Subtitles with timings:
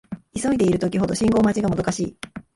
[0.35, 2.17] 急いでいる時ほど信号待ちがもどかしい